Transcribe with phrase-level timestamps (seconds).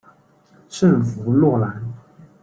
[0.67, 1.79] 圣弗洛兰。